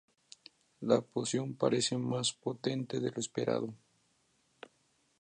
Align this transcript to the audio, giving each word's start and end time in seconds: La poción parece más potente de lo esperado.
La 0.79 0.99
poción 1.01 1.53
parece 1.53 1.95
más 1.95 2.33
potente 2.33 2.99
de 2.99 3.11
lo 3.11 3.19
esperado. 3.19 3.71